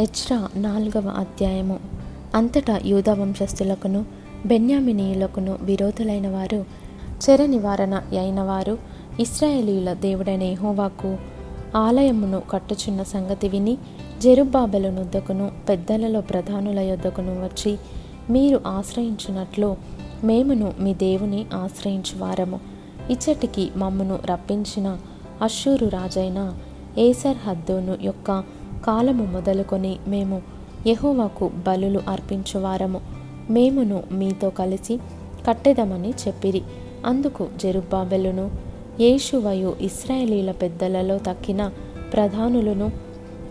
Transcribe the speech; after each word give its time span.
ఎచ్రా 0.00 0.48
నాలుగవ 0.56 1.08
అధ్యాయము. 1.08 1.80
అంతటా 2.34 2.80
యూదా 2.86 3.12
వంశస్థులకును 3.14 4.04
బెన్యామినీయులకును 4.46 5.58
విరోధులైన 5.62 6.28
వారు 6.28 6.64
చెర 7.30 7.46
నివారణ 7.46 7.94
అయిన 7.94 8.40
వారు 8.40 8.78
ఇస్రాయేలీల 9.20 9.92
దేవుడైన 9.92 10.42
యెహోవాకు 10.42 11.18
ఆలయమును 11.76 12.42
కట్టుచున్న 12.50 13.02
సంగతి 13.02 13.48
విని 13.48 13.78
జెరుబాబెల 14.22 14.90
నొద్దకును 14.90 15.50
పెద్దలలో 15.68 16.20
ప్రధానుల 16.20 16.78
యొద్దకును 16.78 17.44
వచ్చి 17.44 17.78
మీరు 18.30 18.60
ఆశ్రయించినట్లు 18.66 19.76
మేమును 20.24 20.72
మీ 20.80 20.94
దేవుని 20.94 21.46
ఆశ్రయించువారము. 21.54 22.60
ఇచ్చటికి 23.10 23.70
మమ్మును 23.76 24.18
రప్పించిన 24.24 24.98
అశ్షూరు 25.42 25.86
రాజైన 25.86 26.58
ఏసర్ 26.98 27.36
హద్దోను 27.36 27.98
యొక్క 28.02 28.59
కాలము 28.84 29.24
మొదలుకొని 29.24 29.96
మేము 30.08 30.42
యహోవాకు 30.86 31.50
బలులు 31.66 32.00
అర్పించువారము. 32.08 33.00
మేమును 33.50 34.02
మీతో 34.12 34.50
కలిసి 34.50 34.96
కట్టెదమని 35.48 36.10
చెప్పిరి. 36.10 36.62
అందుకు 37.06 37.48
జెరుబ్బాబెలును 37.56 38.50
యేషువయు 39.00 39.76
ఇస్రాయేలీల 39.80 40.50
పెద్దలలో 40.50 41.18
తక్కిన 41.18 41.70
ప్రధానులను 42.12 42.90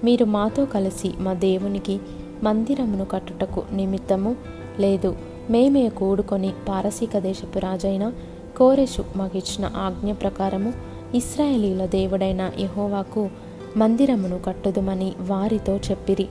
మీరు 0.04 0.26
మాతో 0.26 0.66
కలిసి 0.66 1.12
మా 1.20 1.34
దేవునికి 1.34 2.00
మందిరమును 2.44 3.06
కట్టుటకు 3.06 3.64
నిమిత్తము 3.74 4.36
లేదు. 4.80 5.16
మేమే 5.50 5.90
కూడుకొని 5.90 6.54
పారసీక 6.70 7.18
దేశపు 7.18 7.60
రాజైన 7.60 8.12
కోరెషు 8.58 9.04
మాకిచ్చిన 9.16 9.72
ఆజ్ఞ 9.76 10.12
ప్రకారము 10.12 10.74
ఇస్రాయేలీల 11.16 11.86
దేవుడైన 11.86 12.52
యహోవాకు 12.60 13.30
మందిరమును 13.78 14.40
కట్టుదుమని 14.40 15.14
వారితో 15.20 15.78
చెప్పిరి. 15.78 16.28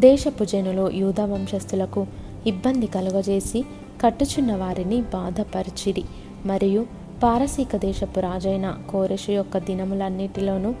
దేశపు 0.00 0.44
జనులు 0.44 0.90
యూదా 0.90 1.24
వంశస్థులకు 1.24 2.06
ఇబ్బంది 2.46 2.86
కలుగజేసి 2.86 3.64
కట్టుచున్న 4.02 4.56
వారిని 4.56 5.00
బాధపరిచిరి. 5.00 6.04
మరియు 6.46 6.86
పారసీక 7.22 7.76
దేశపు 7.76 8.20
రాజైన 8.20 8.78
కోరెషు 8.90 9.30
యొక్క 9.30 9.58
దినములన్నిటిలోనూ 9.58 10.74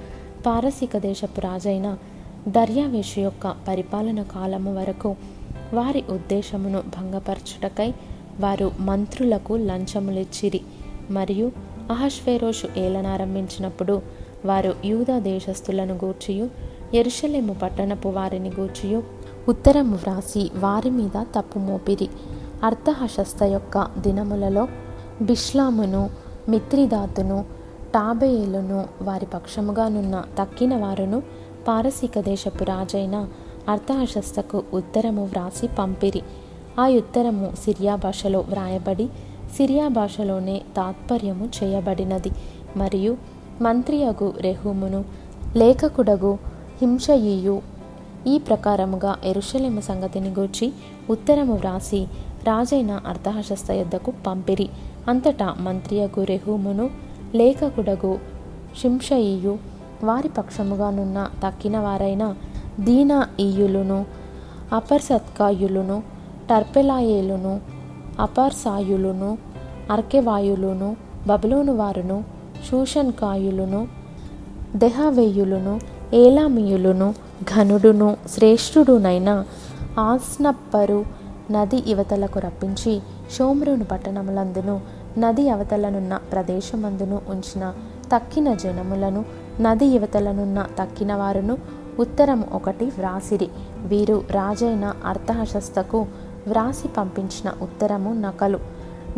పారసీక 0.46 0.98
దేశపు 0.98 1.40
రాజైన 1.40 1.98
దర్యావేషు 2.48 3.20
యొక్క 3.20 3.56
పరిపాలన 3.68 4.22
కాలము 4.22 4.74
వరకు 4.74 5.16
వారి 5.74 6.04
ఉద్దేశమును 6.10 6.82
భంగపరచుటకై 6.98 7.92
వారు 8.40 8.72
మంత్రులకు 8.80 9.54
లంచములిచ్చిరి. 9.54 10.60
మరియు 11.10 11.52
అహశ్వేరోషు 11.90 12.68
ఏలనారంభించినప్పుడు 12.76 14.25
వారు 14.44 14.74
యూదా 14.84 15.18
దేశస్థులను 15.18 15.94
గూర్చియు 15.94 16.50
ఎరుషలేము 16.94 17.54
పట్టణపు 17.54 18.08
వారిని 18.08 18.50
గూర్చియు 18.60 19.02
ఉత్తరము 19.48 19.94
వ్రాసి 19.94 20.50
వారి 20.56 20.90
మీద 20.90 21.24
తప్పు 21.34 21.58
మోపిరి. 21.58 22.08
అర్థహశస్త 22.64 23.42
యొక్క 23.42 23.86
దినములలో 23.98 24.68
బిష్లామును 25.22 26.10
మిత్రిదాతును 26.48 27.44
టాబేయులను 27.94 28.84
వారి 29.02 29.26
పక్షముగానున్న 29.26 30.24
తక్కిన 30.38 30.76
వారును 30.76 31.22
పారసీక 31.68 32.20
దేశపు 32.20 32.64
రాజైన 32.64 33.28
అర్థహశస్తకు 33.68 34.62
ఉత్తరము 34.74 35.24
వ్రాసి 35.24 35.68
పంపిరి. 35.68 36.22
ఆ 36.80 36.88
ఉత్తరము 36.88 37.52
సిరియా 37.64 37.96
భాషలో 37.96 38.40
వ్రాయబడి 38.40 39.08
సిరియా 39.56 39.88
భాషలోనే 39.88 40.62
తాత్పర్యము 40.76 41.48
చేయబడినది. 41.64 42.30
మరియు 42.76 43.16
మంత్రియగు 43.62 44.34
రెహూమును 44.40 45.04
లేఖకుడగు 45.56 46.38
హింషయీయు 46.80 47.62
ఈ 48.26 48.38
ప్రకారముగా 48.38 49.16
ఎరుషలేము 49.24 49.80
సంగతిని 49.80 50.28
గూర్చి 50.28 50.72
ఉత్తరము 51.10 51.54
వ్రాసి 51.54 52.06
రాజైన 52.44 53.00
అర్ధహశస్త 53.06 53.70
యొద్దకు 53.70 54.12
పంపిరి. 54.26 54.68
అంతటా 55.08 55.56
మంత్రియగు 55.60 56.24
రెహూమును 56.24 56.90
లేఖకుడగు 57.34 58.18
షింషయియు 58.80 59.58
వారి 60.04 60.28
పక్షముగానున్న 60.28 61.30
తక్కిన 61.46 61.78
వారైన 61.78 62.34
దీన 62.80 63.28
ఈయులును 63.40 64.06
అపర్సత్కాయులును 64.72 66.02
టర్పెలాయేలును 66.50 67.60
అపర్సాయులును 68.20 69.38
అర్కెవాయులును 69.90 70.96
బబులోను 71.26 71.72
వారును 71.72 72.35
శూషన్కాయులను 72.70 73.88
దెహవేయులును 74.76 75.80
ఏలామియులును 76.14 77.14
ఘనుడును 77.54 78.16
శ్రేష్ఠుడునైన 78.28 79.44
ఆస్నప్పరు 80.00 81.04
నది 81.50 81.82
యువతలకు 81.86 82.38
రప్పించి 82.38 83.00
షోమ్రోను 83.36 83.84
పట్టణములందును 83.84 84.80
నది 85.18 85.50
అవతలనున్న 85.50 86.16
ప్రదేశమందును 86.32 87.20
ఉంచిన 87.28 87.74
తక్కిన 88.14 88.54
జనములను 88.54 89.24
నది 89.60 89.86
యువతలనున్న 89.86 90.66
తక్కిన 90.78 91.14
వారును 91.14 91.58
ఉత్తరం 91.98 92.44
ఒకటి 92.52 92.84
వ్రాసిరి. 92.84 93.48
వీరు 93.86 94.24
రాజైన 94.30 94.94
అర్థహశస్తకు 95.04 96.06
వ్రాసి 96.46 96.88
పంపించిన 96.88 97.52
ఉత్తరము 97.62 98.14
నకలు. 98.14 98.58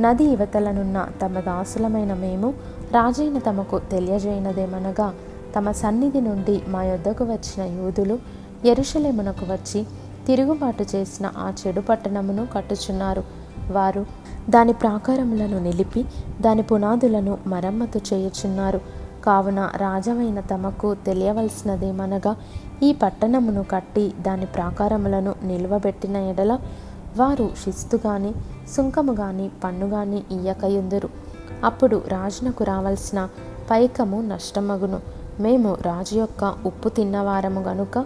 నది 0.01 0.25
యువతలనున్న 0.25 1.09
తమ 1.23 1.41
దాసులమైన 1.41 2.15
మేము 2.15 2.55
రాజైన 2.93 3.39
తమకు 3.39 3.79
తెలియజేయనదేమనగా 3.79 5.15
తమ 5.57 5.73
సన్నిధి 5.73 6.21
నుండి 6.21 6.63
మా 6.69 6.85
యొద్దకు 6.85 7.25
వచ్చిన 7.25 7.83
యూదులు 7.83 8.19
ఎరుషలేమునకు 8.65 9.53
వచ్చి 9.53 9.87
తిరుగుబాటు 10.27 10.85
చేసిన 10.95 11.31
ఆ 11.39 11.53
చెడు 11.67 11.81
పట్టణమును 11.81 12.47
కట్టుచున్నారు. 12.55 13.25
వారు 13.71 14.07
దాని 14.51 14.73
ప్రాకారములను 14.73 15.59
నిలిపి 15.59 16.05
దాని 16.41 16.63
పునాదులను 16.63 17.39
మరమ్మతు 17.47 18.01
చేయుచున్నారు. 18.13 18.81
కావున 19.25 19.71
రాజవైన 19.77 20.41
తమకు 20.41 20.95
తెలియవలసినదేమనగా 20.95 22.37
ఈ 22.83 22.93
పట్టణమును 22.93 23.63
కట్టి 23.63 24.13
దాని 24.21 24.47
ప్రాకారములను 24.47 25.35
నిలువబెట్టిన 25.43 26.17
ఎడల 26.17 26.59
వారు 27.17 27.51
శిస్తు 27.65 28.01
గాని 28.07 28.33
సుంకము 28.77 29.13
గాని 29.13 29.51
పన్ను 29.65 29.87
గాని 29.87 30.23
ఇయ్యకయుందురు. 30.31 31.28
అప్పుడు 31.65 32.03
రాజునకు 32.09 32.65
రావలసిన 32.65 33.29
పైకము 33.71 34.21
నష్టమగును. 34.21 35.01
మేము 35.41 35.77
రాజు 35.83 36.15
యొక్క 36.19 36.55
ఉప్పు 36.67 36.89
తిన్నవారము 36.89 37.61
గనుక 37.61 37.99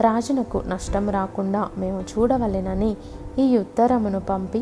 రాజునకు 0.00 0.62
నష్టం 0.66 1.10
రాకుండా 1.10 1.68
మేము 1.78 2.00
చూడవలెనని 2.00 2.96
ఈ 3.38 3.58
ఉత్తరమును 3.58 4.20
పంపి 4.20 4.58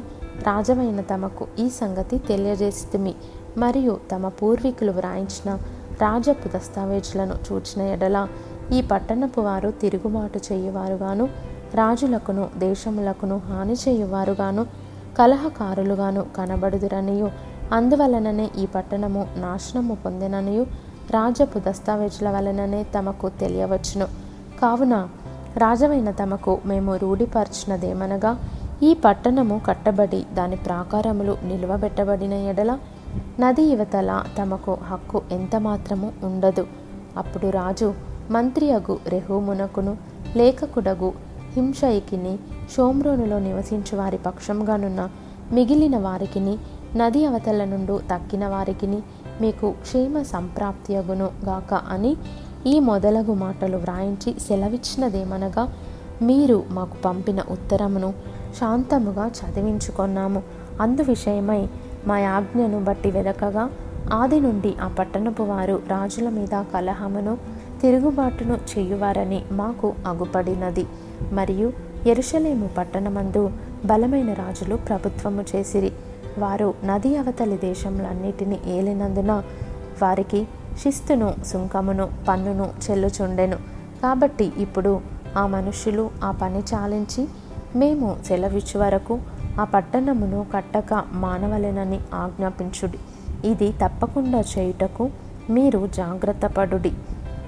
రాజవైన 0.46 1.00
తమకు 1.00 1.46
ఈ 1.58 1.70
సంగతి 1.70 2.18
తెలియజేస్తుంది 2.18 3.14
మరియు 3.58 4.00
తమ 4.12 4.28
పూర్వీకులు 4.28 4.92
వ్రాయించిన 4.92 5.58
రాజపు 6.02 6.48
దస్తావేజులను 6.48 7.34
చూచిన 7.46 7.82
ఎడల 7.82 8.28
ఈ 8.72 8.82
పట్టణపు 8.82 9.40
వారు 9.40 9.70
తిరుగుబాటు 9.70 10.40
చేయువారుగాను 10.52 11.28
రాజులకును 11.74 12.48
దేశములకును 12.56 13.40
హాని 13.48 13.72
చేయువారుగాను 13.72 14.66
కలహకారులుగాను 15.18 16.26
కనబడుదురనియు 16.36 17.30
అందువలననే 17.72 18.50
ఈ 18.58 18.66
పట్టణము 18.66 19.26
నాశనము 19.36 19.94
పొందిననియు. 19.94 20.62
రాజపు 21.10 21.58
దస్తావేజుల 21.58 22.30
వలననే 22.30 22.86
తమకు 22.98 23.28
తెలియవచ్చును. 23.28 24.06
కావున 24.62 25.08
రాజవైన 25.56 26.10
తమకు 26.10 26.58
మేము 26.66 26.96
రూఢిపరచినదేమనగా 26.96 28.38
ఈ 28.82 28.96
పట్టణము 29.04 29.60
కట్టబడి 29.66 30.26
దాని 30.34 30.56
ప్రాకారములు 30.56 31.36
నిలువబెట్టబడిన 31.44 32.32
ఎడల 32.32 32.78
నది 33.40 33.62
యువతల 33.62 34.22
తమకు 34.38 34.78
హక్కు 34.82 35.22
ఎంత 35.32 35.56
మాత్రము 35.56 36.12
ఉండదు. 36.22 36.66
అప్పుడు 37.16 37.50
రాజు 37.50 37.94
మంత్రియగు 38.30 38.98
రెహూమునకును 39.06 39.96
లేఖకుడగు 40.36 41.12
హింషయికిని 41.56 42.38
షోమ్రోనులో 42.76 43.38
నివసించు 43.38 43.96
వారి 43.96 44.16
పక్షంగానున్న 44.16 45.08
మిగిలిన 45.52 45.98
వారికిని 45.98 46.58
నది 46.96 47.26
అవతల 47.26 47.64
నుండి 47.64 47.98
తక్కిన 48.10 48.46
వారికిని 48.46 48.98
మీకు 49.40 49.70
క్షేమ 49.70 50.22
సంప్రాప్తియగును 50.22 51.30
గాక 51.46 51.74
అని 51.74 52.16
ఈ 52.66 52.80
మొదలగు 52.80 53.34
మాటలు 53.34 53.76
వ్రాయించి 53.76 54.40
సెలవిచ్చినదేమనగా 54.48 55.72
మీరు 56.22 56.64
మాకు 56.70 56.96
పంపిన 57.04 57.42
ఉత్తరమును 57.50 58.14
శాంతముగా 58.60 59.26
చదివించుకొన్నాము. 59.26 60.42
అందు 60.80 61.02
విషయమై 61.02 61.68
మా 62.06 62.18
ఆజ్ఞను 62.18 62.84
బట్టి 62.84 63.10
వెదకగా 63.10 63.70
ఆది 64.12 64.40
నుండి 64.40 64.74
ఆ 64.82 64.88
పట్టణపు 64.88 65.42
వారు 65.42 65.82
రాజుల 65.88 66.28
మీద 66.28 66.64
కలహమును 66.74 67.38
తిరుగుబాటును 67.82 68.54
చేయువారని 68.54 69.44
మాకు 69.52 69.94
అగుపడినది. 70.06 70.86
మరియు 71.32 71.72
ఎరుషలేము 72.06 72.70
పట్టణమందు 72.78 73.50
బలమైన 73.84 74.32
రాజులు 74.32 74.76
ప్రభుత్వము 74.76 75.44
చేసిరి. 75.56 75.92
వారు 76.38 76.74
నది 76.84 77.16
అవతలి 77.16 77.56
దేశములన్నిటినీ 77.56 78.60
ఏలినందున 78.66 79.42
వారికి 80.02 80.48
శిస్తును 80.82 81.34
సుంకమును 81.46 82.08
పన్నును 82.28 82.70
చెల్లుచుండెను. 82.90 83.56
కాబట్టి 84.02 84.52
ఇప్పుడు 84.56 85.00
ఆ 85.36 85.46
మనుషులు 85.46 86.10
ఆ 86.24 86.30
పని 86.30 86.58
చాలించి 86.58 87.28
మేము 87.76 88.16
సెలవిచ్చు 88.26 88.80
వరకు 88.80 89.18
ఆ 89.60 89.64
పట్టణమును 89.64 90.46
కట్టక 90.54 91.04
మానవలెనని 91.12 92.00
ఆజ్ఞాపించుడి. 92.14 92.98
ఇది 93.48 93.72
తప్పకుండా 93.72 94.40
చేయుటకు 94.40 95.10
మీరు 95.50 95.88
జాగ్రత్త 95.94 96.46
పడుడి. 96.46 96.92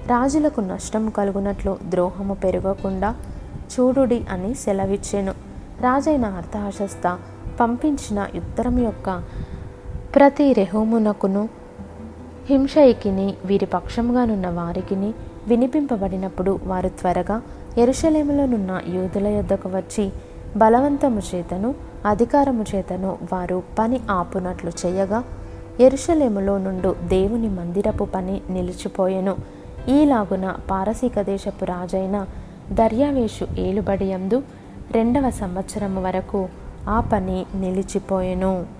రాజులకు 0.07 0.61
నష్టం 0.61 1.09
కలుగునట్లు 1.09 1.77
ద్రోహము 1.89 2.33
పెరగకుండా 2.33 3.15
చూడుడి 3.79 4.25
అని 4.29 4.53
సెలవిచ్చాను. 4.53 5.31
రాజైన 5.81 6.25
అర్థహశస్త 6.25 7.19
పంపించిన 7.59 8.27
ఉత్తరం 8.35 8.79
యొక్క 8.79 9.21
ప్రతి 10.15 10.53
రెహోమునకును 10.53 11.49
హింషయికిని 12.49 13.33
వీరి 13.45 13.65
పక్షముగానున్న 13.65 14.49
వారికిని 14.49 15.13
వినిపింపబడినప్పుడు 15.47 16.59
వారు 16.65 16.89
త్వరగా 16.89 17.41
ఎరుషలేములోనున్న 17.77 18.81
యూదుల 18.87 19.27
యొద్దకు 19.27 19.69
వచ్చి 19.69 20.11
బలవంతము 20.57 21.21
చేతను 21.35 21.75
అధికారము 22.05 22.65
చేతను 22.75 23.17
వారు 23.33 23.63
పని 23.79 23.99
ఆపునట్లు 24.11 24.71
చేయగా 24.85 25.23
ఎరుషలేములో 25.79 26.57
నుండు 26.57 26.95
దేవుని 27.07 27.49
మందిరపు 27.49 28.03
పని 28.03 28.41
నిలిచిపోయెను. 28.49 29.35
ఈలాగున 29.89 30.55
పారసీక 30.71 31.21
దేశపు 31.21 31.65
రాజైన 31.65 32.25
దర్యావేషు 32.71 33.47
ఏలుబడియందు 33.57 34.43
రెండవ 34.91 35.29
సంవత్సరము 35.29 36.01
వరకు 36.03 36.49
ఆ 36.89 36.99
పని 36.99 37.45
నిలిచిపోయెను. 37.55 38.78